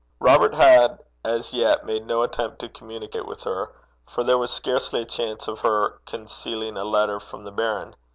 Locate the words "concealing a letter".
6.07-7.19